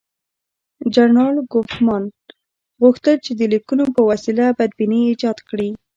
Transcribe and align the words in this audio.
جنرال 0.95 1.35
کوفمان 1.53 2.03
غوښتل 2.81 3.15
چې 3.25 3.31
د 3.39 3.41
لیکونو 3.53 3.83
په 3.95 4.01
وسیله 4.09 4.45
بدبیني 4.57 4.99
ایجاد 5.09 5.37
کړي. 5.49 5.69